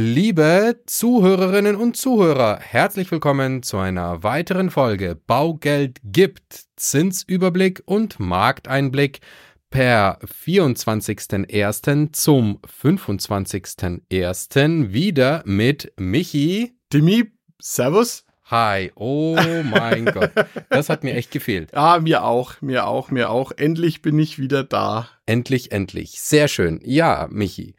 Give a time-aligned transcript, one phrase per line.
[0.00, 9.18] Liebe Zuhörerinnen und Zuhörer, herzlich willkommen zu einer weiteren Folge Baugeld gibt Zinsüberblick und Markteinblick
[9.70, 12.12] per 24.01.
[12.12, 14.92] zum 25.01.
[14.92, 16.76] wieder mit Michi.
[16.92, 18.24] Dimi, Servus.
[18.44, 20.30] Hi, oh mein Gott,
[20.70, 21.74] das hat mir echt gefehlt.
[21.74, 23.50] Ah, mir auch, mir auch, mir auch.
[23.50, 25.08] Endlich bin ich wieder da.
[25.26, 26.20] Endlich, endlich.
[26.20, 26.78] Sehr schön.
[26.84, 27.74] Ja, Michi.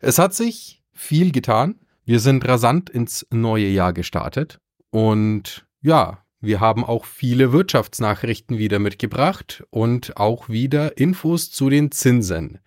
[0.00, 1.76] Es hat sich viel getan.
[2.04, 4.58] Wir sind rasant ins neue Jahr gestartet
[4.90, 11.90] und ja, wir haben auch viele Wirtschaftsnachrichten wieder mitgebracht und auch wieder Infos zu den
[11.90, 12.60] Zinsen.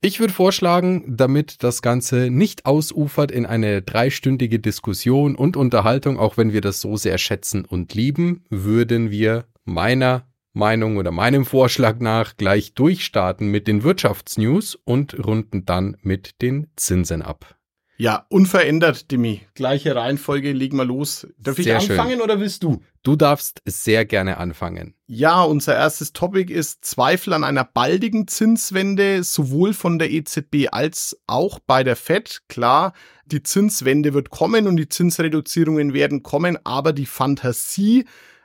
[0.00, 6.36] Ich würde vorschlagen, damit das Ganze nicht ausufert in eine dreistündige Diskussion und Unterhaltung, auch
[6.36, 12.00] wenn wir das so sehr schätzen und lieben, würden wir meiner Meinung oder meinem Vorschlag
[12.00, 17.56] nach gleich durchstarten mit den Wirtschaftsnews und runden dann mit den Zinsen ab.
[17.98, 19.42] Ja, unverändert, Demi.
[19.54, 21.26] Gleiche Reihenfolge, legen wir los.
[21.38, 22.20] Darf Sehr ich anfangen schön.
[22.20, 22.82] oder willst du?
[23.02, 24.94] Du darfst sehr gerne anfangen.
[25.06, 31.20] Ja, unser erstes Topic ist Zweifel an einer baldigen Zinswende, sowohl von der EZB als
[31.26, 32.42] auch bei der Fed.
[32.48, 32.92] Klar,
[33.26, 38.04] die Zinswende wird kommen und die Zinsreduzierungen werden kommen, aber die Fantasie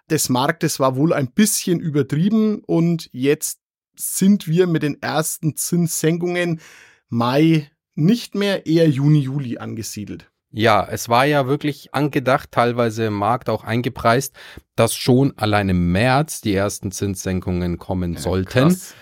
[0.09, 3.59] des Marktes war wohl ein bisschen übertrieben und jetzt
[3.95, 6.61] sind wir mit den ersten Zinssenkungen
[7.09, 10.29] Mai nicht mehr eher Juni, Juli angesiedelt.
[10.51, 14.33] Ja, es war ja wirklich angedacht, teilweise im Markt auch eingepreist,
[14.75, 18.49] dass schon allein im März die ersten Zinssenkungen kommen ja, sollten.
[18.49, 18.95] Krass.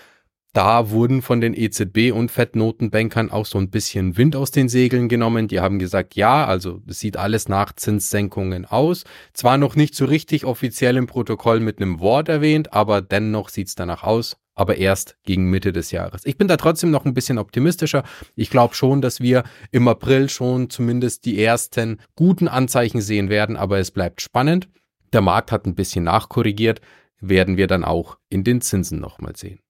[0.52, 5.08] Da wurden von den EZB und Fettnotenbankern auch so ein bisschen Wind aus den Segeln
[5.08, 5.48] genommen.
[5.48, 9.04] Die haben gesagt, ja, also es sieht alles nach Zinssenkungen aus.
[9.34, 13.68] Zwar noch nicht so richtig offiziell im Protokoll mit einem Wort erwähnt, aber dennoch sieht
[13.68, 16.22] es danach aus aber erst gegen Mitte des Jahres.
[16.24, 18.02] Ich bin da trotzdem noch ein bisschen optimistischer.
[18.34, 23.56] Ich glaube schon, dass wir im April schon zumindest die ersten guten Anzeichen sehen werden,
[23.56, 24.68] aber es bleibt spannend.
[25.12, 26.80] Der Markt hat ein bisschen nachkorrigiert,
[27.20, 29.60] werden wir dann auch in den Zinsen nochmal sehen.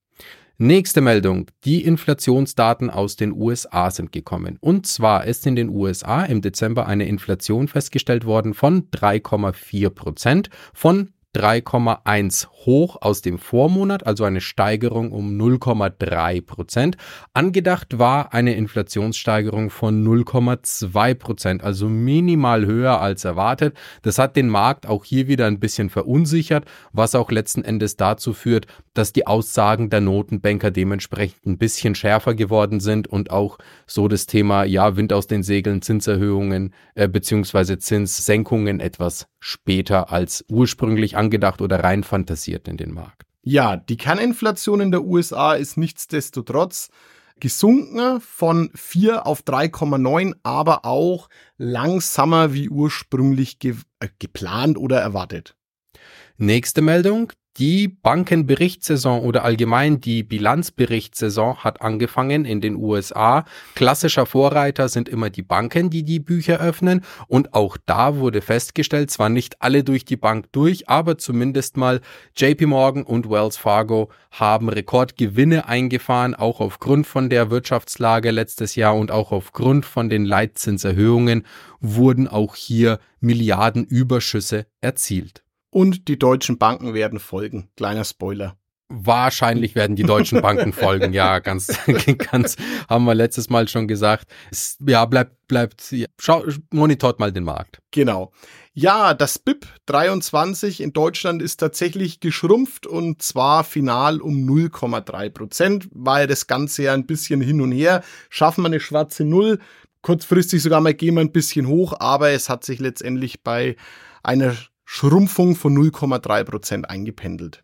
[0.59, 1.51] Nächste Meldung.
[1.65, 4.57] Die Inflationsdaten aus den USA sind gekommen.
[4.61, 10.49] Und zwar ist in den USA im Dezember eine Inflation festgestellt worden von 3,4 Prozent
[10.73, 16.97] von 3,1 hoch aus dem Vormonat, also eine Steigerung um 0,3 Prozent.
[17.35, 23.77] Angedacht war eine Inflationssteigerung von 0,2 Prozent, also minimal höher als erwartet.
[24.03, 28.33] Das hat den Markt auch hier wieder ein bisschen verunsichert, was auch letzten Endes dazu
[28.33, 34.09] führt, dass die Aussagen der Notenbanker dementsprechend ein bisschen schärfer geworden sind und auch so
[34.09, 37.79] das Thema, ja, Wind aus den Segeln, Zinserhöhungen äh, bzw.
[37.79, 43.23] Zinssenkungen etwas später als ursprünglich angedacht oder rein fantasiert in den Markt.
[43.43, 46.89] Ja, die Kerninflation in der USA ist nichtsdestotrotz
[47.39, 55.55] gesunken von 4 auf 3,9, aber auch langsamer wie ursprünglich ge äh, geplant oder erwartet.
[56.39, 57.33] Nächste Meldung.
[57.59, 63.47] Die Bankenberichtssaison oder allgemein die Bilanzberichtssaison hat angefangen in den USA.
[63.75, 67.03] Klassischer Vorreiter sind immer die Banken, die die Bücher öffnen.
[67.28, 72.03] Und auch da wurde festgestellt, zwar nicht alle durch die Bank durch, aber zumindest mal
[72.37, 78.95] JP Morgan und Wells Fargo haben Rekordgewinne eingefahren, auch aufgrund von der Wirtschaftslage letztes Jahr
[78.95, 81.47] und auch aufgrund von den Leitzinserhöhungen
[81.81, 85.46] wurden auch hier Milliardenüberschüsse erzielt
[85.77, 87.69] und die deutschen Banken werden folgen.
[87.77, 88.57] Kleiner Spoiler.
[88.89, 91.79] Wahrscheinlich werden die deutschen Banken folgen, ja, ganz,
[92.31, 92.57] ganz,
[92.89, 94.33] haben wir letztes Mal schon gesagt.
[94.51, 97.83] Es, ja, bleibt, bleibt, ja, schau, monitort mal den Markt.
[97.91, 98.33] Genau.
[98.73, 105.89] Ja, das BIP 23 in Deutschland ist tatsächlich geschrumpft und zwar final um 0,3 Prozent,
[105.93, 108.03] war ja das Ganze ja ein bisschen hin und her.
[108.31, 109.59] Schaffen wir eine schwarze Null,
[110.01, 113.77] kurzfristig sogar mal gehen wir ein bisschen hoch, aber es hat sich letztendlich bei
[114.23, 117.63] einer Schrumpfung von 0,3 Prozent eingependelt.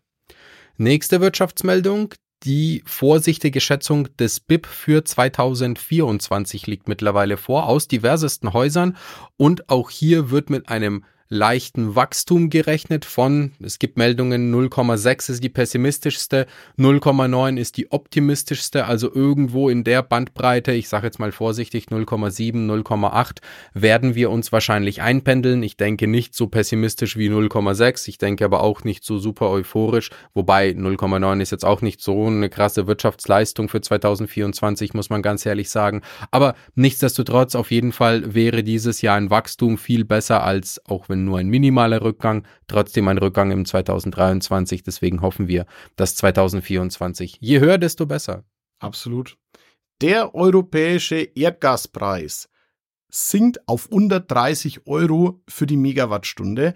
[0.77, 2.13] Nächste Wirtschaftsmeldung.
[2.43, 8.97] Die vorsichtige Schätzung des BIP für 2024 liegt mittlerweile vor aus diversesten Häusern
[9.37, 15.43] und auch hier wird mit einem leichten Wachstum gerechnet von, es gibt Meldungen, 0,6 ist
[15.43, 16.45] die pessimistischste,
[16.77, 22.67] 0,9 ist die optimistischste, also irgendwo in der Bandbreite, ich sage jetzt mal vorsichtig 0,7,
[22.67, 23.37] 0,8,
[23.73, 25.63] werden wir uns wahrscheinlich einpendeln.
[25.63, 30.11] Ich denke nicht so pessimistisch wie 0,6, ich denke aber auch nicht so super euphorisch,
[30.33, 35.45] wobei 0,9 ist jetzt auch nicht so eine krasse Wirtschaftsleistung für 2024, muss man ganz
[35.45, 36.01] ehrlich sagen.
[36.29, 41.22] Aber nichtsdestotrotz, auf jeden Fall wäre dieses Jahr ein Wachstum viel besser als, auch wenn
[41.25, 44.83] nur ein minimaler Rückgang, trotzdem ein Rückgang im 2023.
[44.83, 45.65] Deswegen hoffen wir,
[45.95, 48.43] dass 2024 je höher, desto besser.
[48.79, 49.37] Absolut.
[50.01, 52.49] Der europäische Erdgaspreis
[53.09, 56.73] sinkt auf unter 30 Euro für die Megawattstunde.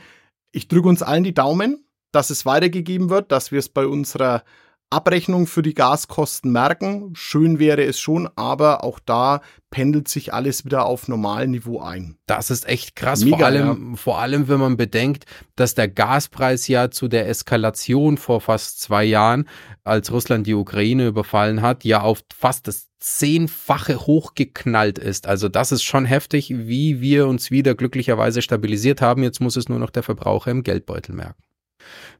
[0.52, 4.44] Ich drücke uns allen die Daumen, dass es weitergegeben wird, dass wir es bei unserer
[4.90, 7.12] Abrechnung für die Gaskosten merken.
[7.14, 12.18] Schön wäre es schon, aber auch da pendelt sich alles wieder auf Normalniveau ein.
[12.26, 13.96] Das ist echt krass, Mega, vor, allem, ja.
[13.98, 15.26] vor allem wenn man bedenkt,
[15.58, 19.50] dass der Gaspreis ja zu der Eskalation vor fast zwei Jahren,
[19.84, 25.28] als Russland die Ukraine überfallen hat, ja auf fast das zehnfache hochgeknallt ist.
[25.28, 29.22] Also das ist schon heftig, wie wir uns wieder glücklicherweise stabilisiert haben.
[29.24, 31.44] Jetzt muss es nur noch der Verbraucher im Geldbeutel merken.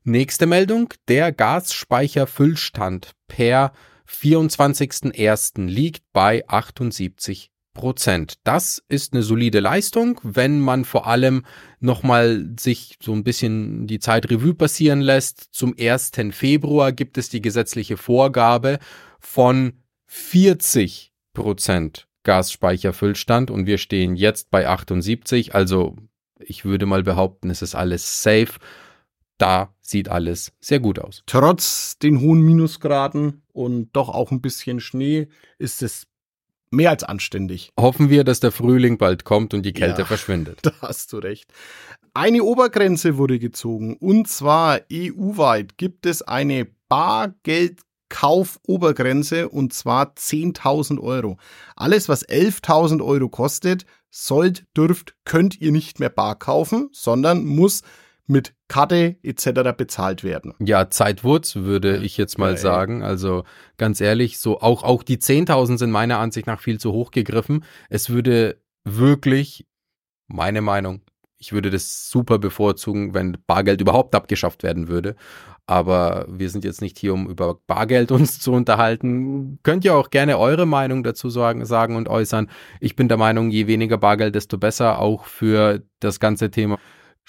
[0.04, 3.74] Nächste Meldung, der Gasspeicherfüllstand per
[4.08, 5.66] 24.01.
[5.66, 8.40] liegt bei 78 Prozent.
[8.44, 11.46] Das ist eine solide Leistung, wenn man vor allem
[11.80, 15.50] nochmal sich so ein bisschen die Zeit Revue passieren lässt.
[15.52, 16.12] Zum 1.
[16.32, 18.80] Februar gibt es die gesetzliche Vorgabe
[19.20, 19.74] von
[20.08, 25.54] 40 Prozent Gasspeicherfüllstand und wir stehen jetzt bei 78.
[25.54, 25.96] Also
[26.40, 28.54] ich würde mal behaupten, es ist alles safe
[29.38, 31.24] da sieht alles sehr gut aus.
[31.26, 36.08] Trotz den hohen Minusgraden und doch auch ein bisschen Schnee ist es
[36.70, 37.72] mehr als anständig.
[37.80, 40.60] Hoffen wir, dass der Frühling bald kommt und die Kälte ja, verschwindet.
[40.64, 41.54] Da hast du recht.
[42.14, 51.38] Eine Obergrenze wurde gezogen und zwar EU-weit gibt es eine Bargeldkaufobergrenze und zwar 10.000 Euro.
[51.76, 57.84] Alles, was 11.000 Euro kostet, sollt, dürft, könnt ihr nicht mehr bar kaufen, sondern muss
[58.28, 59.76] mit Karte etc.
[59.76, 60.54] bezahlt werden.
[60.60, 63.02] Ja, Zeitwurz würde ich jetzt mal ja, sagen.
[63.02, 63.46] Also
[63.78, 67.64] ganz ehrlich, so auch, auch die 10.000 sind meiner Ansicht nach viel zu hoch gegriffen.
[67.90, 69.66] Es würde wirklich,
[70.28, 71.02] meine Meinung,
[71.40, 75.16] ich würde das super bevorzugen, wenn Bargeld überhaupt abgeschafft werden würde.
[75.66, 79.60] Aber wir sind jetzt nicht hier, um über Bargeld uns zu unterhalten.
[79.64, 82.50] Könnt ihr auch gerne eure Meinung dazu sagen, sagen und äußern.
[82.82, 86.78] Ich bin der Meinung, je weniger Bargeld, desto besser, auch für das ganze Thema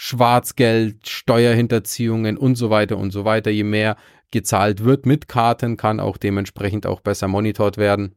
[0.00, 3.50] Schwarzgeld, Steuerhinterziehungen und so weiter und so weiter.
[3.50, 3.96] Je mehr
[4.30, 8.14] gezahlt wird mit Karten, kann auch dementsprechend auch besser monitort werden.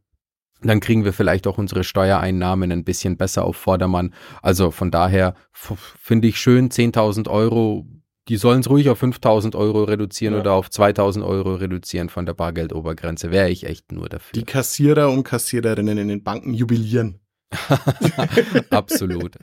[0.62, 4.14] Dann kriegen wir vielleicht auch unsere Steuereinnahmen ein bisschen besser auf Vordermann.
[4.44, 7.88] Also von daher finde ich schön, 10.000 Euro,
[8.28, 10.40] die sollen es ruhig auf 5.000 Euro reduzieren ja.
[10.42, 13.32] oder auf 2.000 Euro reduzieren von der Bargeldobergrenze.
[13.32, 14.34] Wäre ich echt nur dafür.
[14.36, 17.22] Die Kassierer und Kassiererinnen in den Banken jubilieren.
[18.70, 19.36] Absolut.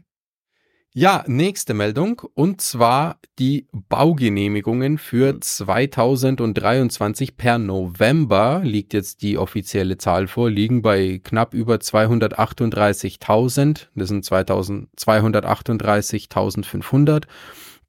[1.00, 9.97] Ja, nächste Meldung und zwar die Baugenehmigungen für 2023 per November liegt jetzt die offizielle
[9.99, 13.87] Zahl vor, liegen bei knapp über 238.000.
[13.95, 17.23] Das sind 238.500.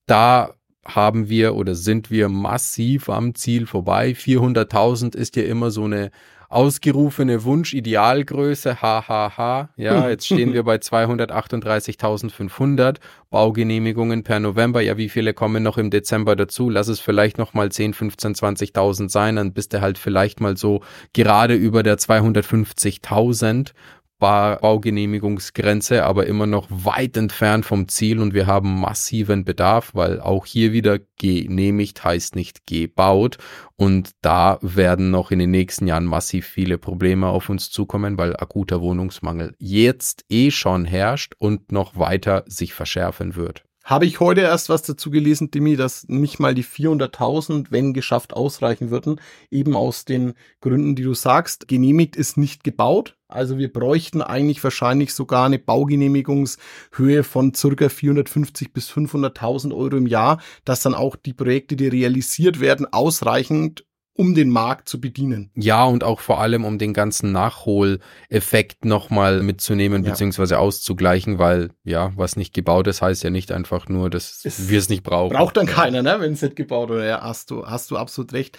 [0.05, 0.53] Da
[0.85, 4.11] haben wir oder sind wir massiv am Ziel vorbei.
[4.11, 6.11] 400.000 ist ja immer so eine
[6.49, 9.69] ausgerufene Wunsch-Idealgröße, hahaha.
[9.77, 12.95] Ja, jetzt stehen wir bei 238.500
[13.29, 14.81] Baugenehmigungen per November.
[14.81, 16.71] Ja, wie viele kommen noch im Dezember dazu?
[16.71, 20.57] Lass es vielleicht noch mal 10, 15, 20.000 sein, dann bist du halt vielleicht mal
[20.57, 20.81] so
[21.13, 23.73] gerade über der 250.000
[24.19, 30.45] Baugenehmigungsgrenze, aber immer noch weit entfernt vom Ziel und wir haben massiven Bedarf, weil auch
[30.45, 33.37] hier wieder genehmigt heißt nicht gebaut
[33.77, 38.35] und da werden noch in den nächsten Jahren massiv viele Probleme auf uns zukommen, weil
[38.35, 43.63] akuter Wohnungsmangel jetzt eh schon herrscht und noch weiter sich verschärfen wird.
[43.89, 48.33] Habe ich heute erst was dazu gelesen, Dimi, dass nicht mal die 400.000, wenn geschafft,
[48.33, 49.19] ausreichen würden.
[49.49, 51.67] Eben aus den Gründen, die du sagst.
[51.67, 53.17] Genehmigt ist nicht gebaut.
[53.27, 60.05] Also wir bräuchten eigentlich wahrscheinlich sogar eine Baugenehmigungshöhe von circa 450 bis 500.000 Euro im
[60.05, 63.85] Jahr, dass dann auch die Projekte, die realisiert werden, ausreichend
[64.19, 65.49] um den Markt zu bedienen.
[65.55, 70.11] Ja, und auch vor allem, um den ganzen Nachholeffekt nochmal mitzunehmen ja.
[70.11, 70.55] bzw.
[70.55, 74.89] auszugleichen, weil ja, was nicht gebaut ist, heißt ja nicht einfach nur, dass wir es
[74.89, 75.37] nicht brauchen.
[75.37, 77.05] Braucht dann keiner, ne, wenn es nicht gebaut wird.
[77.05, 78.57] Ja, hast du, hast du absolut recht.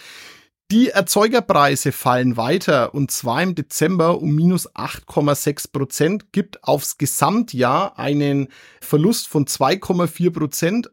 [0.71, 7.99] Die Erzeugerpreise fallen weiter und zwar im Dezember um minus 8,6 Prozent, gibt aufs Gesamtjahr
[7.99, 8.47] einen
[8.81, 10.89] Verlust von 2,4 Prozent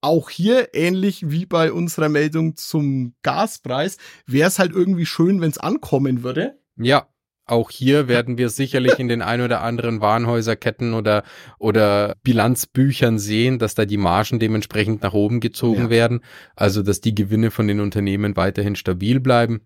[0.00, 5.50] auch hier, ähnlich wie bei unserer Meldung zum Gaspreis, wäre es halt irgendwie schön, wenn
[5.50, 6.58] es ankommen würde.
[6.76, 7.08] Ja,
[7.50, 11.24] auch hier werden wir sicherlich in den ein oder anderen Warenhäuserketten oder,
[11.58, 15.90] oder Bilanzbüchern sehen, dass da die Margen dementsprechend nach oben gezogen ja.
[15.90, 16.20] werden.
[16.54, 19.62] Also, dass die Gewinne von den Unternehmen weiterhin stabil bleiben.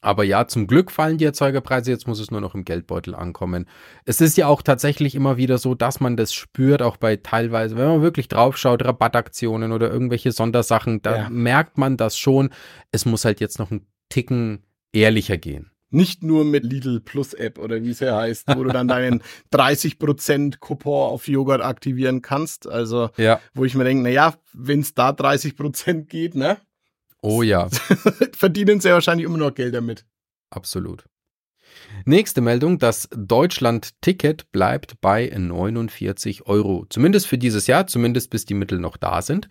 [0.00, 3.66] Aber ja, zum Glück fallen die Erzeugerpreise, jetzt muss es nur noch im Geldbeutel ankommen.
[4.04, 7.76] Es ist ja auch tatsächlich immer wieder so, dass man das spürt, auch bei teilweise,
[7.76, 11.30] wenn man wirklich draufschaut, Rabattaktionen oder irgendwelche Sondersachen, da ja.
[11.30, 12.50] merkt man das schon.
[12.92, 14.62] Es muss halt jetzt noch einen Ticken
[14.92, 15.72] ehrlicher gehen.
[15.90, 19.22] Nicht nur mit Lidl Plus App oder wie es ja heißt, wo du dann deinen
[19.52, 22.66] 30% Coupon auf Joghurt aktivieren kannst.
[22.66, 23.40] Also, ja.
[23.52, 26.56] wo ich mir denke, naja, wenn es da 30% geht, ne?
[27.22, 27.68] Oh ja.
[28.36, 30.04] verdienen sie ja wahrscheinlich immer noch Geld damit.
[30.50, 31.04] Absolut.
[32.04, 36.86] Nächste Meldung, das Deutschland-Ticket bleibt bei 49 Euro.
[36.90, 39.48] Zumindest für dieses Jahr, zumindest bis die Mittel noch da sind.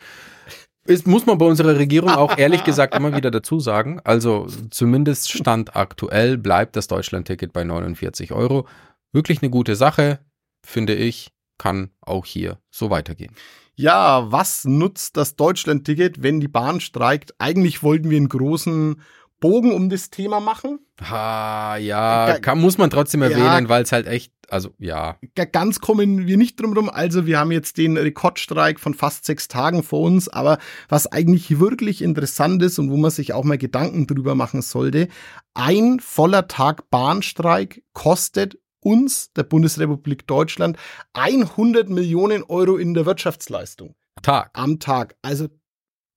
[0.85, 4.01] Ist, muss man bei unserer Regierung auch ehrlich gesagt immer wieder dazu sagen.
[4.03, 8.67] Also zumindest Stand aktuell bleibt das Deutschland-Ticket bei 49 Euro.
[9.13, 10.19] Wirklich eine gute Sache,
[10.65, 13.35] finde ich, kann auch hier so weitergehen.
[13.75, 17.35] Ja, was nutzt das Deutschland-Ticket, wenn die Bahn streikt?
[17.37, 18.99] Eigentlich wollten wir einen großen
[19.39, 20.79] Bogen um das Thema machen.
[21.07, 25.17] Ha, ja, kann, muss man trotzdem erwähnen, ja, weil es halt echt, also ja.
[25.51, 26.89] Ganz kommen wir nicht drum rum.
[26.89, 30.57] Also wir haben jetzt den Rekordstreik von fast sechs Tagen vor uns, aber
[30.89, 35.09] was eigentlich wirklich interessant ist und wo man sich auch mal Gedanken drüber machen sollte,
[35.53, 40.77] ein voller Tag Bahnstreik kostet uns, der Bundesrepublik Deutschland,
[41.13, 43.95] 100 Millionen Euro in der Wirtschaftsleistung.
[44.21, 44.51] Tag.
[44.53, 45.15] Am Tag.
[45.21, 45.47] Also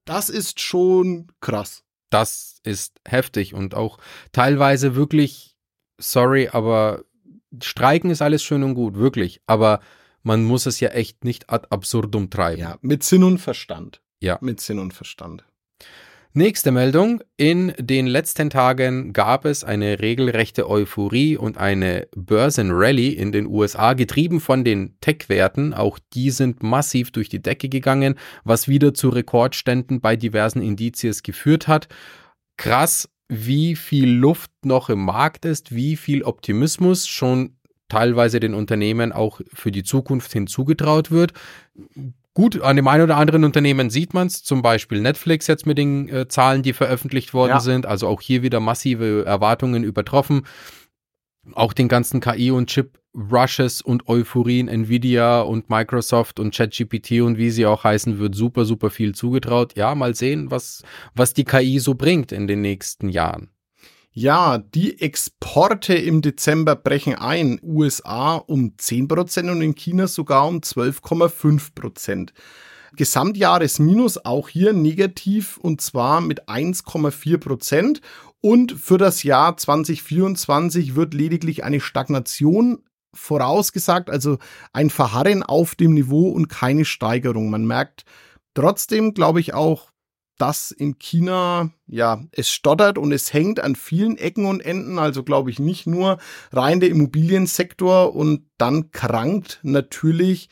[0.04, 3.98] das ist schon krass das ist heftig und auch
[4.30, 5.56] teilweise wirklich,
[5.98, 7.02] sorry, aber
[7.60, 9.40] Streiken ist alles schön und gut, wirklich.
[9.46, 9.80] Aber
[10.22, 12.60] man muss es ja echt nicht ad absurdum treiben.
[12.60, 14.00] Ja, mit Sinn und Verstand.
[14.20, 14.38] Ja.
[14.40, 15.44] Mit Sinn und Verstand.
[16.36, 17.22] Nächste Meldung.
[17.36, 23.92] In den letzten Tagen gab es eine regelrechte Euphorie und eine Börsenrallye in den USA,
[23.92, 25.74] getrieben von den Tech-Werten.
[25.74, 31.22] Auch die sind massiv durch die Decke gegangen, was wieder zu Rekordständen bei diversen Indizes
[31.22, 31.86] geführt hat.
[32.56, 39.12] Krass, wie viel Luft noch im Markt ist, wie viel Optimismus schon teilweise den Unternehmen
[39.12, 41.32] auch für die Zukunft hinzugetraut wird.
[42.34, 45.78] Gut, an dem einen oder anderen Unternehmen sieht man es, zum Beispiel Netflix jetzt mit
[45.78, 47.60] den äh, Zahlen, die veröffentlicht worden ja.
[47.60, 50.44] sind, also auch hier wieder massive Erwartungen übertroffen.
[51.52, 57.50] Auch den ganzen KI und Chip-Rushes und Euphorien, Nvidia und Microsoft und ChatGPT und wie
[57.50, 59.76] sie auch heißen, wird super, super viel zugetraut.
[59.76, 60.82] Ja, mal sehen, was,
[61.14, 63.53] was die KI so bringt in den nächsten Jahren.
[64.16, 67.58] Ja, die Exporte im Dezember brechen ein.
[67.64, 72.30] USA um 10% und in China sogar um 12,5%.
[72.94, 78.00] Gesamtjahresminus auch hier negativ und zwar mit 1,4%
[78.40, 84.38] Und für das Jahr 2024 wird lediglich eine Stagnation vorausgesagt, also
[84.72, 87.50] ein Verharren auf dem Niveau und keine Steigerung.
[87.50, 88.04] Man merkt
[88.54, 89.90] trotzdem, glaube ich, auch,
[90.38, 95.22] dass in China, ja, es stottert und es hängt an vielen Ecken und Enden, also
[95.22, 96.18] glaube ich nicht nur
[96.52, 100.48] rein der Immobiliensektor und dann krankt natürlich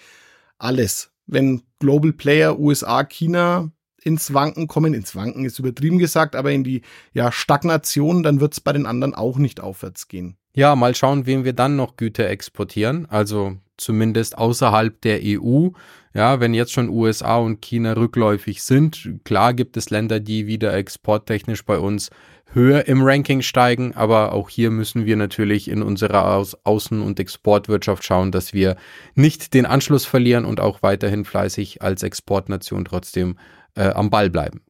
[0.59, 1.11] alles.
[1.27, 3.73] Wenn Global Player USA, China
[4.03, 8.53] ins Wanken kommen, ins Wanken ist übertrieben gesagt, aber in die ja, Stagnation, dann wird
[8.53, 10.37] es bei den anderen auch nicht aufwärts gehen.
[10.55, 13.07] Ja, mal schauen, wem wir dann noch Güter exportieren.
[13.07, 15.69] Also zumindest außerhalb der EU.
[16.15, 20.75] Ja, wenn jetzt schon USA und China rückläufig sind, klar gibt es Länder, die wieder
[20.75, 22.11] exporttechnisch bei uns
[22.53, 27.19] höher im Ranking steigen, aber auch hier müssen wir natürlich in unserer Au Außen- und
[27.19, 28.77] Exportwirtschaft schauen, dass wir
[29.15, 33.39] nicht den Anschluss verlieren und auch weiterhin fleißig als Exportnation trotzdem
[33.75, 34.61] äh, am Ball bleiben.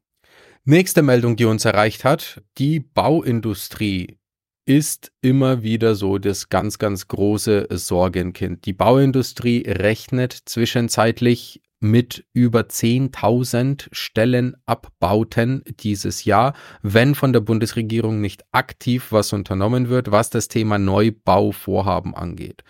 [0.65, 4.19] Nächste Meldung, die uns erreicht hat, die Bauindustrie
[4.65, 8.65] ist immer wieder so das ganz, ganz große Sorgenkind.
[8.67, 18.45] Die Bauindustrie rechnet zwischenzeitlich mit über 10.000 Stellenabbauten dieses Jahr, wenn von der Bundesregierung nicht
[18.53, 22.63] aktiv was unternommen wird, was das Thema Neubauvorhaben angeht.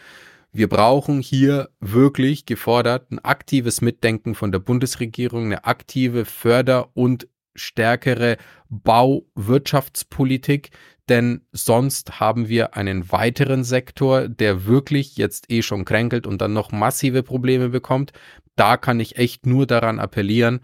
[0.50, 7.26] Wir brauchen hier wirklich gefordert ein aktives Mitdenken von der Bundesregierung, eine aktive Förder- und
[7.54, 8.36] stärkere
[8.68, 10.70] Bauwirtschaftspolitik,
[11.08, 16.52] denn sonst haben wir einen weiteren Sektor, der wirklich jetzt eh schon kränkelt und dann
[16.52, 18.12] noch massive Probleme bekommt.
[18.56, 20.60] Da kann ich echt nur daran appellieren,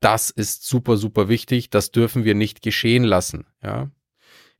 [0.00, 3.90] das ist super, super wichtig, das dürfen wir nicht geschehen lassen, ja.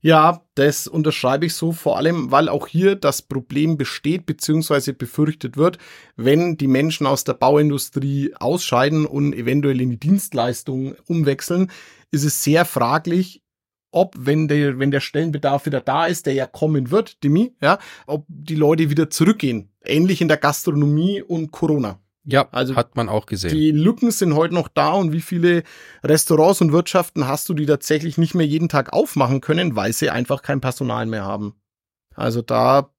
[0.00, 4.92] Ja, das unterschreibe ich so, vor allem, weil auch hier das Problem besteht bzw.
[4.92, 5.78] befürchtet wird,
[6.14, 11.72] wenn die Menschen aus der Bauindustrie ausscheiden und eventuell in die Dienstleistung umwechseln,
[12.12, 13.42] ist es sehr fraglich,
[13.90, 17.78] ob, wenn der, wenn der Stellenbedarf wieder da ist, der ja kommen wird, Demi, ja,
[18.06, 19.70] ob die Leute wieder zurückgehen.
[19.82, 22.00] Ähnlich in der Gastronomie und Corona.
[22.24, 23.54] Ja, also hat man auch gesehen.
[23.54, 25.62] Die Lücken sind heute noch da und wie viele
[26.04, 30.10] Restaurants und Wirtschaften hast du, die tatsächlich nicht mehr jeden Tag aufmachen können, weil sie
[30.10, 31.54] einfach kein Personal mehr haben.
[32.14, 32.92] Also da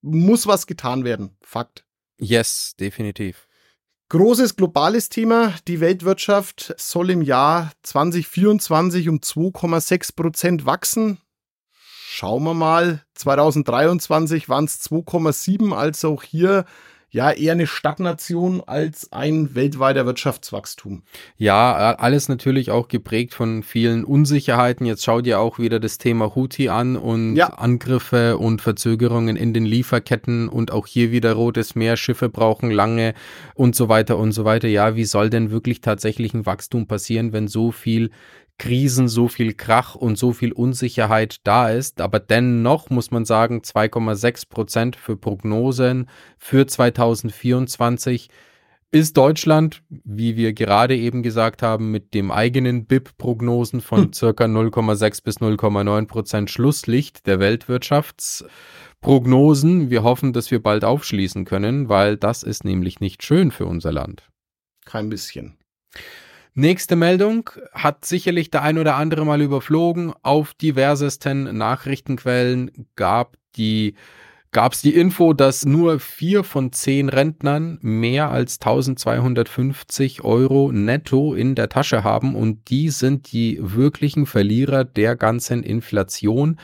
[0.00, 1.36] muss was getan werden.
[1.42, 1.84] Fakt.
[2.20, 3.47] Yes, definitiv.
[4.10, 5.52] Großes globales Thema.
[5.66, 11.18] Die Weltwirtschaft soll im Jahr 2024 um 2,6 Prozent wachsen.
[11.70, 13.04] schauen wir mal.
[13.16, 16.64] 2023 waren es 2,7, also auch hier
[17.10, 21.02] ja eher eine Stadtnation als ein weltweiter Wirtschaftswachstum.
[21.36, 24.86] Ja, alles natürlich auch geprägt von vielen Unsicherheiten.
[24.86, 27.48] Jetzt schau dir auch wieder das Thema Houthi an und ja.
[27.48, 33.14] Angriffe und Verzögerungen in den Lieferketten und auch hier wieder Rotes Meer, Schiffe brauchen lange
[33.54, 34.68] und so weiter und so weiter.
[34.68, 38.10] Ja, wie soll denn wirklich tatsächlich ein Wachstum passieren, wenn so viel
[38.58, 42.00] Krisen, so viel Krach und so viel Unsicherheit da ist.
[42.00, 48.28] Aber dennoch muss man sagen, 2,6 Prozent für Prognosen für 2024
[48.90, 54.14] ist Deutschland, wie wir gerade eben gesagt haben, mit dem eigenen BIP-Prognosen von hm.
[54.14, 59.90] circa 0,6 bis 0,9 Prozent Schlusslicht der Weltwirtschaftsprognosen.
[59.90, 63.92] Wir hoffen, dass wir bald aufschließen können, weil das ist nämlich nicht schön für unser
[63.92, 64.30] Land.
[64.86, 65.58] Kein bisschen.
[66.58, 70.12] Nächste Meldung hat sicherlich der ein oder andere mal überflogen.
[70.24, 73.94] Auf diversesten Nachrichtenquellen gab die
[74.50, 81.32] gab es die Info, dass nur vier von zehn Rentnern mehr als 1250 Euro netto
[81.32, 86.58] in der Tasche haben und die sind die wirklichen Verlierer der ganzen Inflation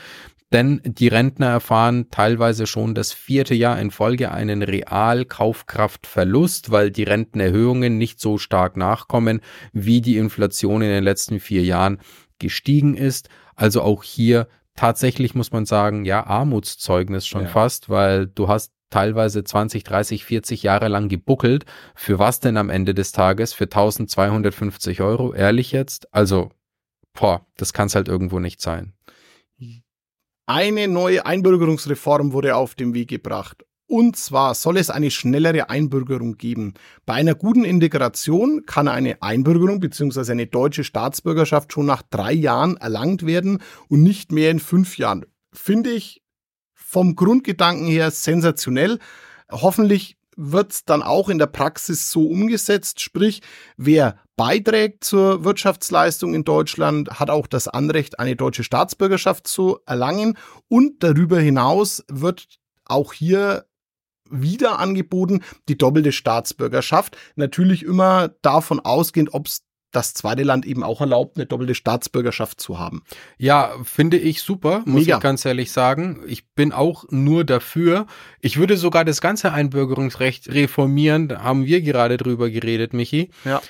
[0.53, 7.03] denn die Rentner erfahren teilweise schon das vierte Jahr in Folge einen Realkaufkraftverlust, weil die
[7.03, 9.41] Rentenerhöhungen nicht so stark nachkommen,
[9.73, 11.99] wie die Inflation in den letzten vier Jahren
[12.39, 13.29] gestiegen ist.
[13.55, 17.49] Also auch hier tatsächlich muss man sagen, ja, Armutszeugnis schon ja.
[17.49, 21.65] fast, weil du hast teilweise 20, 30, 40 Jahre lang gebuckelt.
[21.95, 23.53] Für was denn am Ende des Tages?
[23.53, 25.33] Für 1250 Euro?
[25.33, 26.13] Ehrlich jetzt?
[26.13, 26.51] Also,
[27.13, 28.93] boah, das kann es halt irgendwo nicht sein.
[30.47, 33.65] Eine neue Einbürgerungsreform wurde auf den Weg gebracht.
[33.87, 36.73] Und zwar soll es eine schnellere Einbürgerung geben.
[37.05, 40.31] Bei einer guten Integration kann eine Einbürgerung bzw.
[40.31, 45.25] eine deutsche Staatsbürgerschaft schon nach drei Jahren erlangt werden und nicht mehr in fünf Jahren.
[45.51, 46.21] Finde ich
[46.73, 48.99] vom Grundgedanken her sensationell.
[49.51, 53.01] Hoffentlich wird es dann auch in der Praxis so umgesetzt.
[53.01, 53.41] Sprich,
[53.77, 60.37] wer beiträgt zur Wirtschaftsleistung in Deutschland, hat auch das Anrecht, eine deutsche Staatsbürgerschaft zu erlangen.
[60.67, 62.45] Und darüber hinaus wird
[62.85, 63.65] auch hier
[64.29, 67.17] wieder angeboten, die doppelte Staatsbürgerschaft.
[67.35, 69.63] Natürlich immer davon ausgehend, ob es
[69.95, 73.03] das zweite Land eben auch erlaubt, eine doppelte Staatsbürgerschaft zu haben.
[73.37, 75.17] Ja, finde ich super, muss Mega.
[75.17, 76.21] ich ganz ehrlich sagen.
[76.27, 78.05] Ich bin auch nur dafür.
[78.41, 81.29] Ich würde sogar das ganze Einbürgerungsrecht reformieren.
[81.29, 83.31] Da haben wir gerade drüber geredet, Michi.
[83.45, 83.61] Ja.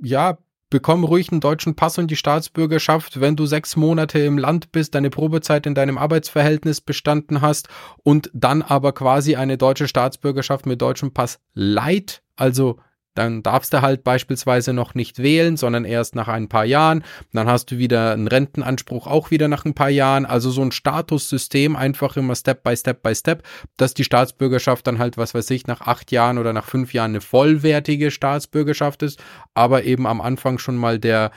[0.00, 0.38] Ja,
[0.70, 4.94] bekomm ruhig einen deutschen Pass und die Staatsbürgerschaft, wenn du sechs Monate im Land bist,
[4.94, 7.68] deine Probezeit in deinem Arbeitsverhältnis bestanden hast
[8.04, 12.78] und dann aber quasi eine deutsche Staatsbürgerschaft mit deutschem Pass leid, also
[13.18, 17.02] dann darfst du halt beispielsweise noch nicht wählen, sondern erst nach ein paar Jahren.
[17.32, 20.24] Dann hast du wieder einen Rentenanspruch auch wieder nach ein paar Jahren.
[20.24, 23.42] Also so ein Statussystem einfach immer Step by Step by Step,
[23.76, 27.10] dass die Staatsbürgerschaft dann halt, was weiß ich, nach acht Jahren oder nach fünf Jahren
[27.10, 29.20] eine vollwertige Staatsbürgerschaft ist,
[29.52, 31.32] aber eben am Anfang schon mal der,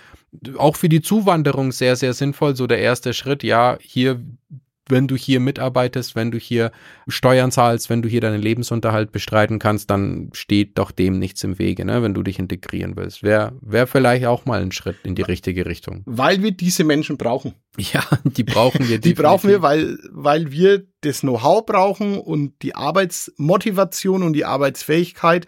[0.57, 4.21] auch für die Zuwanderung sehr, sehr sinnvoll, so der erste Schritt, ja, hier
[4.91, 6.71] wenn du hier mitarbeitest, wenn du hier
[7.07, 11.57] Steuern zahlst, wenn du hier deinen Lebensunterhalt bestreiten kannst, dann steht doch dem nichts im
[11.57, 13.23] Wege, ne, wenn du dich integrieren willst.
[13.23, 16.03] Wäre wär vielleicht auch mal ein Schritt in die richtige Richtung.
[16.05, 17.53] Weil wir diese Menschen brauchen.
[17.77, 18.99] Ja, die brauchen wir.
[18.99, 25.47] die brauchen wir, weil, weil wir das Know-how brauchen und die Arbeitsmotivation und die Arbeitsfähigkeit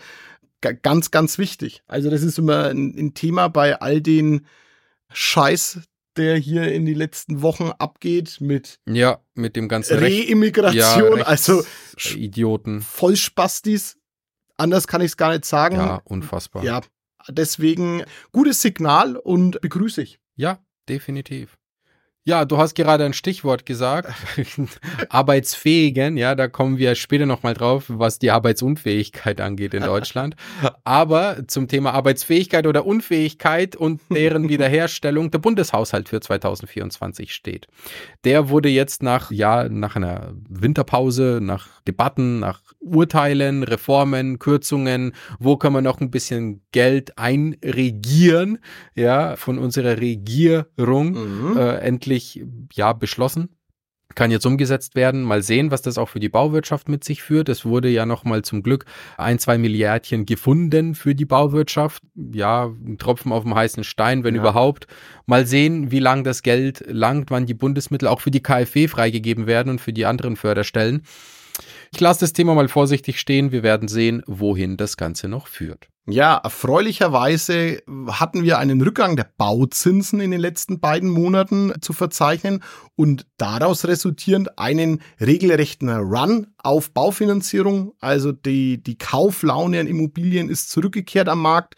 [0.62, 1.84] ganz, ganz wichtig.
[1.86, 4.46] Also das ist immer ein, ein Thema bei all den
[5.12, 5.82] Scheiß,
[6.18, 11.64] der hier in die letzten Wochen abgeht mit ja mit dem ganzen Reimmigration, ja, also
[12.16, 13.98] Idioten, Vollspastis.
[14.58, 15.78] Anders kann ich es gar nicht sagen.
[15.78, 16.64] Ja, unfassbar.
[16.64, 16.82] Ja,
[17.28, 20.20] deswegen gutes Signal und begrüße ich.
[20.36, 21.58] Ja, definitiv.
[22.26, 24.10] Ja, du hast gerade ein Stichwort gesagt.
[25.10, 30.38] Arbeitsfähigen, ja, da kommen wir später nochmal drauf, was die Arbeitsunfähigkeit angeht in Deutschland.
[30.86, 37.68] Aber zum Thema Arbeitsfähigkeit oder Unfähigkeit und deren Wiederherstellung der Bundeshaushalt für 2024 steht.
[38.24, 45.58] Der wurde jetzt nach, ja, nach einer Winterpause, nach Debatten, nach Urteilen, Reformen, Kürzungen, wo
[45.58, 48.60] kann man noch ein bisschen Geld einregieren,
[48.96, 51.58] ja, von unserer Regierung mhm.
[51.58, 53.50] äh, endlich endlich ja beschlossen.
[54.16, 55.24] Kann jetzt umgesetzt werden.
[55.24, 57.50] Mal sehen, was das auch für die Bauwirtschaft mit sich führt.
[57.50, 58.86] Es wurde ja nochmal zum Glück
[59.18, 62.04] ein, zwei Milliardchen gefunden für die Bauwirtschaft.
[62.32, 64.42] Ja, ein Tropfen auf dem heißen Stein, wenn ja.
[64.42, 64.86] überhaupt.
[65.26, 69.48] Mal sehen, wie lang das Geld langt, wann die Bundesmittel auch für die KfW freigegeben
[69.48, 71.02] werden und für die anderen Förderstellen.
[71.94, 73.52] Ich lasse das Thema mal vorsichtig stehen.
[73.52, 75.90] Wir werden sehen, wohin das Ganze noch führt.
[76.08, 82.64] Ja, erfreulicherweise hatten wir einen Rückgang der Bauzinsen in den letzten beiden Monaten zu verzeichnen
[82.96, 87.94] und daraus resultierend einen regelrechten Run auf Baufinanzierung.
[88.00, 91.76] Also die, die Kauflaune an Immobilien ist zurückgekehrt am Markt.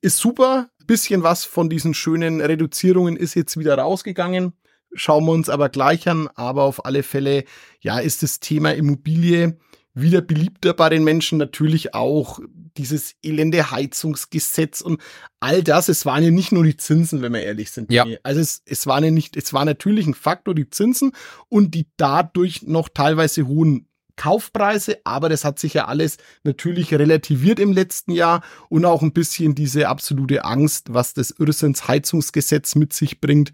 [0.00, 0.70] Ist super.
[0.86, 4.54] Bisschen was von diesen schönen Reduzierungen ist jetzt wieder rausgegangen.
[4.94, 6.28] Schauen wir uns aber gleich an.
[6.34, 7.44] Aber auf alle Fälle,
[7.80, 9.58] ja, ist das Thema Immobilie
[9.94, 11.38] wieder beliebter bei den Menschen.
[11.38, 12.40] Natürlich auch
[12.76, 15.00] dieses elende Heizungsgesetz und
[15.40, 15.88] all das.
[15.88, 17.92] Es waren ja nicht nur die Zinsen, wenn wir ehrlich sind.
[17.92, 18.06] Ja.
[18.22, 21.12] Also es, es waren ja nicht, es war natürlich ein Faktor, die Zinsen
[21.48, 27.58] und die dadurch noch teilweise hohen Kaufpreise, aber das hat sich ja alles natürlich relativiert
[27.58, 32.92] im letzten Jahr und auch ein bisschen diese absolute Angst, was das Irrsinns Heizungsgesetz mit
[32.92, 33.52] sich bringt.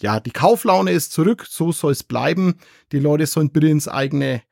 [0.00, 2.58] Ja, die Kauflaune ist zurück, so soll es bleiben.
[2.92, 4.42] Die Leute sollen bitte ins eigene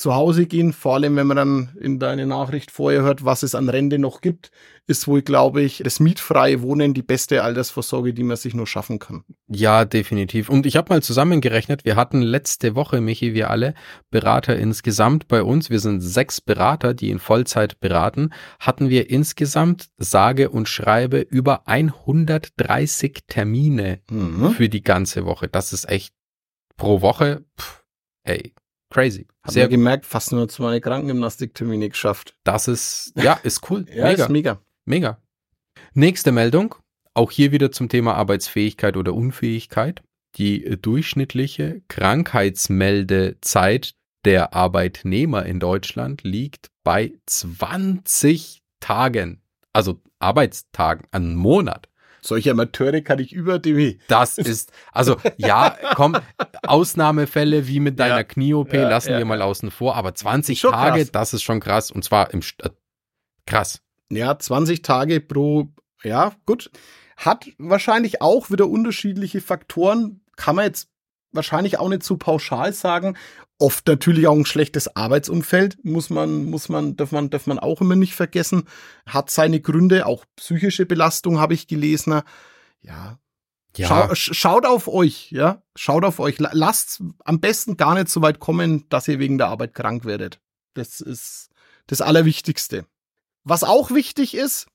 [0.00, 3.54] zu Hause gehen, vor allem wenn man dann in deine Nachricht vorher hört, was es
[3.54, 4.50] an Rente noch gibt,
[4.86, 8.98] ist wohl, glaube ich, das mietfreie Wohnen die beste Altersvorsorge, die man sich nur schaffen
[8.98, 9.24] kann.
[9.46, 10.48] Ja, definitiv.
[10.48, 13.74] Und ich habe mal zusammengerechnet, wir hatten letzte Woche, Michi, wir alle
[14.10, 19.90] Berater insgesamt bei uns, wir sind sechs Berater, die in Vollzeit beraten, hatten wir insgesamt,
[19.98, 24.52] sage und schreibe, über 130 Termine mhm.
[24.52, 25.48] für die ganze Woche.
[25.48, 26.14] Das ist echt
[26.78, 27.84] pro Woche, pff,
[28.24, 28.54] ey,
[28.90, 29.26] Crazy.
[29.42, 32.34] Hab Sehr gemerkt, fast nur zwei Krankengymnastiktermine geschafft.
[32.44, 33.86] Das ist, ja, ist cool.
[33.94, 34.24] ja, mega.
[34.24, 34.60] ist mega.
[34.84, 35.18] Mega.
[35.94, 36.74] Nächste Meldung.
[37.14, 40.02] Auch hier wieder zum Thema Arbeitsfähigkeit oder Unfähigkeit.
[40.36, 49.40] Die durchschnittliche Krankheitsmeldezeit der Arbeitnehmer in Deutschland liegt bei 20 Tagen.
[49.72, 51.88] Also Arbeitstagen, einen Monat.
[52.22, 53.98] Solche Amateure kann ich über die.
[54.08, 56.16] Das ist, also ja, komm,
[56.62, 60.60] Ausnahmefälle wie mit deiner ja, Knie-OP ja, lassen ja, wir mal außen vor, aber 20
[60.60, 61.12] Tage, krass.
[61.12, 62.70] das ist schon krass und zwar im äh,
[63.46, 63.80] krass.
[64.10, 65.68] Ja, 20 Tage pro,
[66.02, 66.70] ja, gut.
[67.16, 70.88] Hat wahrscheinlich auch wieder unterschiedliche Faktoren, kann man jetzt
[71.32, 73.16] wahrscheinlich auch nicht so pauschal sagen.
[73.60, 77.82] Oft natürlich auch ein schlechtes Arbeitsumfeld, muss man, muss man, darf man, darf man auch
[77.82, 78.64] immer nicht vergessen.
[79.04, 82.22] Hat seine Gründe, auch psychische Belastung habe ich gelesen.
[82.80, 83.18] Ja.
[83.76, 83.86] ja.
[83.86, 85.62] Schau, schaut auf euch, ja.
[85.76, 86.38] Schaut auf euch.
[86.38, 90.40] Lasst am besten gar nicht so weit kommen, dass ihr wegen der Arbeit krank werdet.
[90.72, 91.50] Das ist
[91.86, 92.86] das Allerwichtigste.
[93.44, 94.68] Was auch wichtig ist,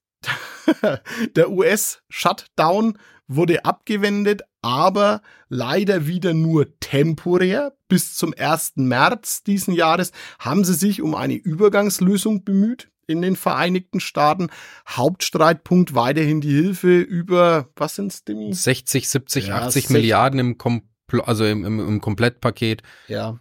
[1.35, 7.73] der US-Shutdown wurde abgewendet, aber leider wieder nur temporär.
[7.87, 8.73] Bis zum 1.
[8.77, 14.47] März diesen Jahres haben sie sich um eine Übergangslösung bemüht in den Vereinigten Staaten.
[14.89, 18.53] Hauptstreitpunkt weiterhin die Hilfe über, was sind's, Demi?
[18.53, 19.89] 60, 70, ja, 80 60.
[19.91, 22.81] Milliarden im, Kompl also im, im, im Komplettpaket.
[23.07, 23.39] Ja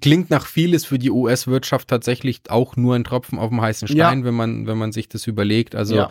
[0.00, 3.88] klingt nach viel, ist für die US-Wirtschaft tatsächlich auch nur ein Tropfen auf dem heißen
[3.88, 4.24] Stein, ja.
[4.24, 5.74] wenn man, wenn man sich das überlegt.
[5.74, 6.10] Also ja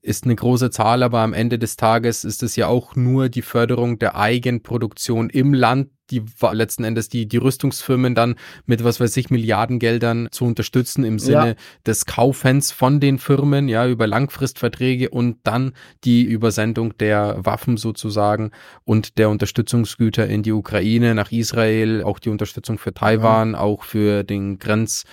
[0.00, 3.42] ist eine große Zahl, aber am Ende des Tages ist es ja auch nur die
[3.42, 9.16] Förderung der Eigenproduktion im Land, die letzten Endes die, die Rüstungsfirmen dann mit was weiß
[9.16, 11.54] ich Milliardengeldern zu unterstützen im Sinne ja.
[11.84, 15.72] des Kaufens von den Firmen, ja, über Langfristverträge und dann
[16.04, 18.52] die Übersendung der Waffen sozusagen
[18.84, 23.58] und der Unterstützungsgüter in die Ukraine, nach Israel, auch die Unterstützung für Taiwan, ja.
[23.58, 25.04] auch für den Grenz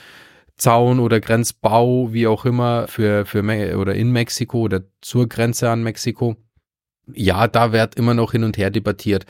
[0.55, 3.41] Zaun oder Grenzbau, wie auch immer, für, für
[3.77, 6.35] oder in Mexiko oder zur Grenze an Mexiko.
[7.11, 9.25] Ja, da wird immer noch hin und her debattiert.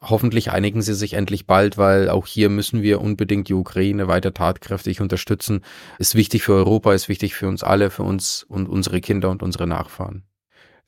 [0.00, 4.32] Hoffentlich einigen sie sich endlich bald, weil auch hier müssen wir unbedingt die Ukraine weiter
[4.32, 5.62] tatkräftig unterstützen.
[5.98, 9.42] Ist wichtig für Europa, ist wichtig für uns alle, für uns und unsere Kinder und
[9.42, 10.22] unsere Nachfahren.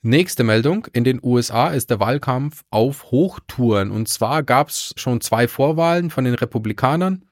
[0.03, 0.87] Nächste Meldung.
[0.93, 3.91] In den USA ist der Wahlkampf auf Hochtouren.
[3.91, 7.25] Und zwar gab es schon zwei Vorwahlen von den Republikanern.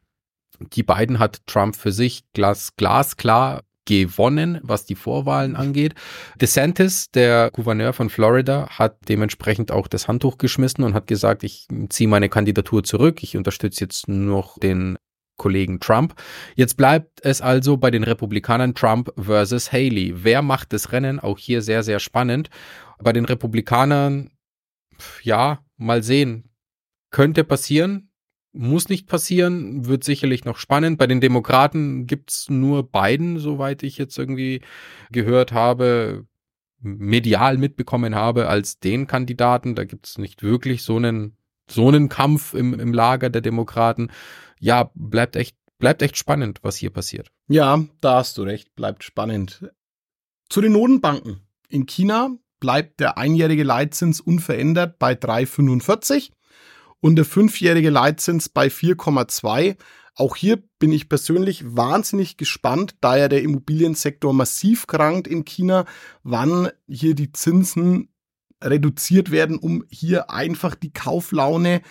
[0.60, 5.96] Die beiden hat Trump für sich glas, glasklar gewonnen, was die Vorwahlen angeht.
[6.40, 11.68] DeSantis, der Gouverneur von Florida, hat dementsprechend auch das Handtuch geschmissen und hat gesagt, ich
[11.90, 14.98] ziehe meine Kandidatur zurück, ich unterstütze jetzt noch den
[15.38, 16.14] Kollegen Trump.
[16.56, 20.14] Jetzt bleibt es also bei den Republikanern Trump versus Haley.
[20.24, 21.20] Wer macht das Rennen?
[21.20, 22.52] Auch hier sehr, sehr spannend.
[23.00, 24.30] Bei den Republikanern,
[25.24, 26.52] ja, mal sehen.
[27.10, 28.09] Könnte passieren
[28.52, 30.98] muss nicht passieren, wird sicherlich noch spannend.
[30.98, 34.62] Bei den Demokraten gibt's nur beiden, soweit ich jetzt irgendwie
[35.12, 36.26] gehört habe,
[36.82, 39.76] medial mitbekommen habe, als den Kandidaten.
[39.76, 41.38] Da gibt's nicht wirklich so einen,
[41.70, 44.12] so einen Kampf im, im Lager der Demokraten.
[44.60, 47.30] Ja, bleibt echt, bleibt echt spannend, was hier passiert.
[47.48, 49.72] Ja, da hast du recht, bleibt spannend.
[50.50, 51.42] Zu den Notenbanken.
[51.70, 56.32] In China bleibt der einjährige Leitzins unverändert bei 3,45
[57.02, 59.78] und der fünfjährige Leitzins bei 4,2.
[60.16, 65.86] Auch hier bin ich persönlich wahnsinnig gespannt, da ja der Immobiliensektor massiv krankt in China,
[66.24, 68.10] wann hier die Zinsen
[68.62, 71.82] reduziert werden, um hier einfach die Kauflaune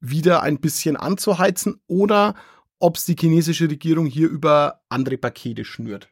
[0.00, 2.34] wieder ein bisschen anzuheizen oder
[2.78, 6.11] ob es die chinesische Regierung hier über andere Pakete schnürt.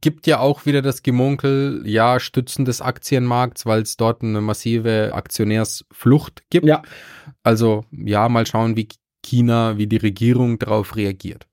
[0.00, 5.12] Gibt ja auch wieder das Gemunkel, ja, Stützen des Aktienmarkts, weil es dort eine massive
[5.14, 6.66] Aktionärsflucht gibt.
[6.66, 6.82] Ja.
[7.42, 8.88] Also ja, mal schauen, wie
[9.22, 11.46] China, wie die Regierung darauf reagiert.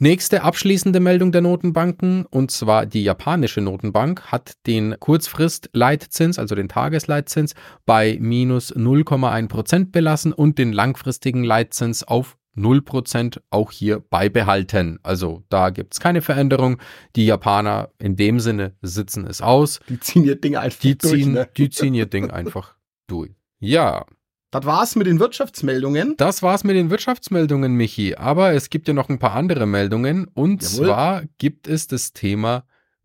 [0.00, 6.68] Nächste abschließende Meldung der Notenbanken, und zwar die japanische Notenbank, hat den Kurzfristleitzins, also den
[6.68, 14.98] Tagesleitzins, bei minus 0,1 Prozent belassen und den langfristigen Leitzins auf 0% auch hier beibehalten.
[15.02, 16.78] Also da gibt es keine Veränderung.
[17.16, 19.80] Die Japaner in dem Sinne sitzen es aus.
[19.88, 21.12] Die ziehen ihr Ding einfach die durch.
[21.12, 21.48] Ziehen, ne?
[21.56, 22.74] Die ziehen ihr Ding einfach
[23.06, 23.30] durch.
[23.60, 24.04] Ja,
[24.50, 26.14] das war's mit den Wirtschaftsmeldungen.
[26.16, 28.14] Das war's mit den Wirtschaftsmeldungen, Michi.
[28.14, 30.26] Aber es gibt ja noch ein paar andere Meldungen.
[30.32, 30.86] Und Jawohl.
[30.86, 32.64] zwar gibt es das Thema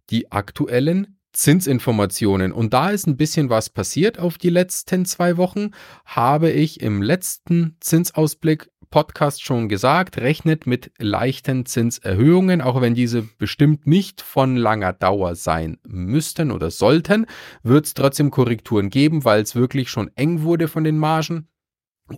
[0.10, 2.53] die aktuellen Zinsinformationen.
[2.53, 5.71] Und da ist ein bisschen was passiert auf die letzten zwei Wochen.
[6.06, 13.23] Habe ich im letzten Zinsausblick Podcast schon gesagt, rechnet mit leichten Zinserhöhungen, auch wenn diese
[13.23, 17.25] bestimmt nicht von langer Dauer sein müssten oder sollten,
[17.63, 21.47] wird es trotzdem Korrekturen geben, weil es wirklich schon eng wurde von den Margen.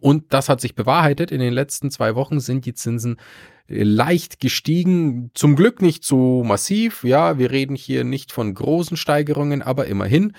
[0.01, 1.31] Und das hat sich bewahrheitet.
[1.31, 3.21] In den letzten zwei Wochen sind die Zinsen
[3.69, 5.31] äh, leicht gestiegen.
[5.33, 7.05] Zum Glück nicht so massiv.
[7.05, 10.33] Ja, wir reden hier nicht von großen Steigerungen, aber immerhin.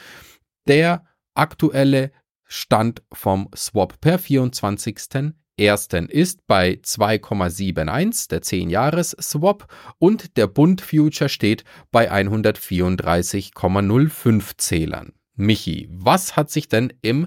[0.69, 2.13] Der aktuelle
[2.45, 4.99] Stand vom Swap per 24
[5.59, 9.67] ersten ist bei 2,71 der 10-Jahres-Swap
[9.99, 15.13] und der Bund Future steht bei 134,05 Zählern.
[15.35, 17.27] Michi, was hat sich denn im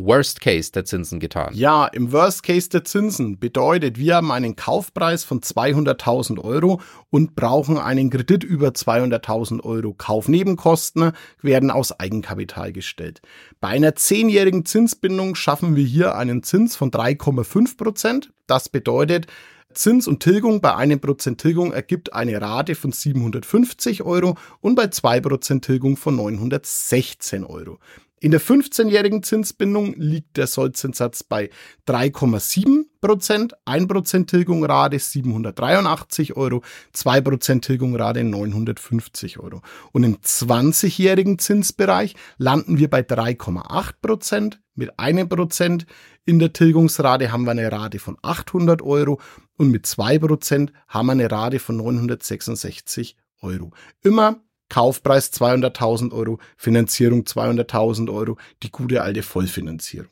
[0.00, 1.52] Worst Case der Zinsen getan?
[1.54, 6.80] Ja, im Worst Case der Zinsen bedeutet, wir haben einen Kaufpreis von 200.000 Euro
[7.10, 9.94] und brauchen einen Kredit über 200.000 Euro.
[9.94, 11.10] Kaufnebenkosten
[11.42, 13.20] werden aus Eigenkapital gestellt.
[13.60, 18.32] Bei einer zehnjährigen Zinsbindung schaffen wir hier einen Zins von 3,5 Prozent.
[18.46, 19.26] Das bedeutet,
[19.74, 24.86] Zins und Tilgung bei einem Prozent Tilgung ergibt eine Rate von 750 Euro und bei
[24.88, 27.78] zwei Prozent Tilgung von 916 Euro.
[28.20, 31.50] In der 15-jährigen Zinsbindung liegt der Sollzinssatz bei
[31.86, 39.62] 3,7 Prozent, 1 Prozent Tilgungrate 783 Euro, 2 Prozent Tilgungrate 950 Euro.
[39.92, 44.60] Und im 20-jährigen Zinsbereich landen wir bei 3,8 Prozent.
[44.74, 45.86] Mit 1 Prozent
[46.24, 49.20] in der Tilgungsrate haben wir eine Rate von 800 Euro
[49.56, 53.70] und mit 2 Prozent haben wir eine Rate von 966 Euro.
[54.02, 60.08] Immer Kaufpreis 200.000 Euro, Finanzierung 200.000 Euro, die gute alte Vollfinanzierung.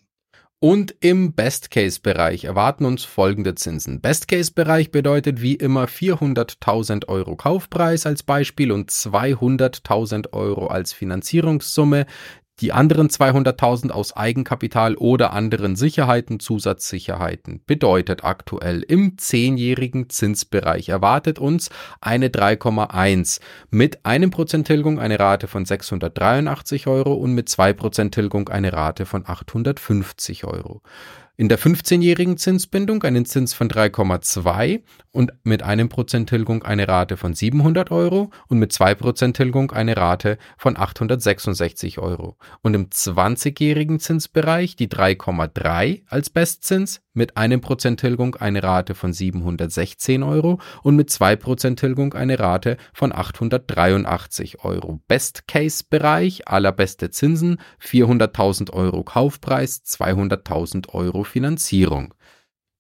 [0.59, 4.01] Und im Best-Case-Bereich erwarten uns folgende Zinsen.
[4.01, 12.07] Best-Case-Bereich bedeutet wie immer 400.000 Euro Kaufpreis als Beispiel und 200.000 Euro als Finanzierungssumme
[12.61, 17.61] die anderen 200.000 aus Eigenkapital oder anderen Sicherheiten, Zusatzsicherheiten.
[17.67, 23.41] Bedeutet aktuell im zehnjährigen Zinsbereich erwartet uns eine 3,1
[23.71, 28.73] mit einem Prozent Tilgung eine Rate von 683 Euro und mit zwei Prozent Tilgung eine
[28.73, 30.83] Rate von 850 Euro
[31.37, 37.17] in der 15-jährigen Zinsbindung einen Zins von 3,2 und mit einem Prozent Tilgung eine Rate
[37.17, 42.37] von 700 Euro und mit zwei Prozent Tilgung eine Rate von 866 Euro.
[42.63, 49.13] Und im 20-jährigen Zinsbereich die 3,3 als Bestzins mit einem Prozent Tilgung eine Rate von
[49.13, 55.01] 716 Euro und mit zwei Prozent Tilgung eine Rate von 883 Euro.
[55.09, 62.15] Best-Case-Bereich, allerbeste Zinsen, 400.000 Euro Kaufpreis, 200.000 Euro Finanzierung.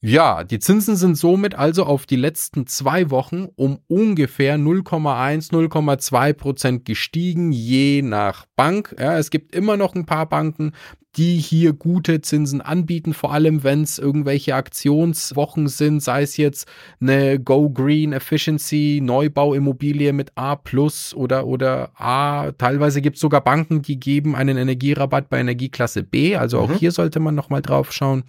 [0.02, 6.32] Ja, die Zinsen sind somit also auf die letzten zwei Wochen um ungefähr 0,1, 0,2
[6.34, 8.94] Prozent gestiegen, je nach Bank.
[8.98, 10.72] Ja, es gibt immer noch ein paar Banken,
[11.16, 16.68] die hier gute Zinsen anbieten, vor allem wenn es irgendwelche Aktionswochen sind, sei es jetzt
[17.00, 22.52] eine Go Green Efficiency Neubauimmobilie mit A plus oder, oder A.
[22.52, 26.36] Teilweise gibt es sogar Banken, die geben einen Energierabatt bei Energieklasse B.
[26.36, 26.74] Also auch mhm.
[26.74, 28.24] hier sollte man nochmal drauf schauen.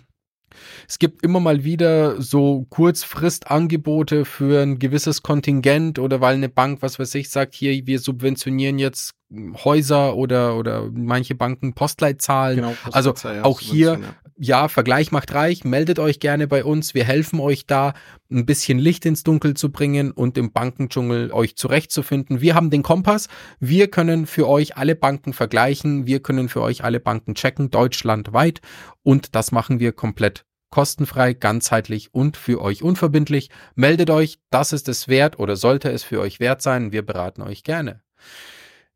[0.88, 6.82] Es gibt immer mal wieder so Kurzfristangebote für ein gewisses Kontingent oder weil eine Bank,
[6.82, 12.58] was weiß ich, sagt, hier, wir subventionieren jetzt Häuser oder, oder manche Banken Postleitzahlen.
[12.58, 14.00] Genau, also ja, auch hier,
[14.38, 16.94] ja, Vergleich macht reich, meldet euch gerne bei uns.
[16.94, 17.94] Wir helfen euch da,
[18.32, 22.40] ein bisschen Licht ins Dunkel zu bringen und im Bankendschungel euch zurechtzufinden.
[22.40, 23.28] Wir haben den Kompass.
[23.60, 26.06] Wir können für euch alle Banken vergleichen.
[26.06, 28.62] Wir können für euch alle Banken checken, deutschlandweit.
[29.04, 33.50] Und das machen wir komplett kostenfrei, ganzheitlich und für euch unverbindlich.
[33.76, 36.92] Meldet euch, das ist es wert oder sollte es für euch wert sein.
[36.92, 38.02] Wir beraten euch gerne.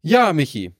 [0.01, 0.73] Ja, Michi.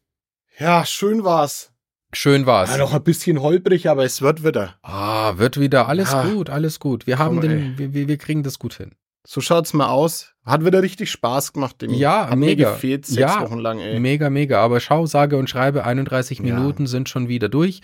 [0.60, 1.72] Ja, schön war's.
[2.14, 2.72] Schön war's.
[2.72, 4.76] Ja, noch ein bisschen holprig, aber es wird wieder.
[4.82, 5.88] Ah, wird wieder.
[5.88, 6.24] Alles Ja.
[6.24, 7.08] gut, alles gut.
[7.08, 8.92] Wir haben Komm, den, wir, wir kriegen das gut hin.
[9.26, 10.34] So schaut's mal aus.
[10.44, 11.98] Hat wieder richtig Spaß gemacht, Demi.
[11.98, 12.70] Ja, Hat mega.
[12.70, 14.00] mir gefehlt sechs Ja, Wochen lang, ey.
[14.00, 14.60] Mega, mega.
[14.60, 16.44] Aber schau, sage und schreibe, 31 Ja.
[16.46, 17.82] Minuten sind schon wieder durch.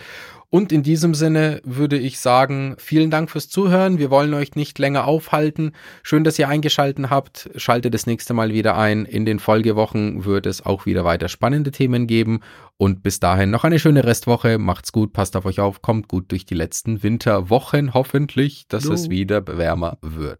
[0.49, 3.97] Und in diesem Sinne würde ich sagen, vielen Dank fürs Zuhören.
[3.97, 5.73] Wir wollen euch nicht länger aufhalten.
[6.03, 7.49] Schön, dass ihr eingeschalten habt.
[7.57, 9.03] Schaltet das nächste Mal wieder ein.
[9.03, 12.39] In den Folgewochen wird es auch wieder weiter spannende Themen geben.
[12.77, 14.57] Und bis dahin noch eine schöne Restwoche.
[14.57, 17.93] Macht's gut, passt auf euch auf, kommt gut durch die letzten Winterwochen.
[17.93, 18.93] Hoffentlich, dass Jo.
[18.93, 20.39] es wieder wärmer wird.